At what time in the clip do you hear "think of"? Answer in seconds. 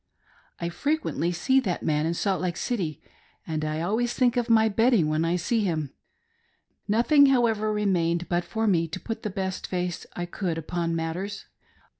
4.15-4.49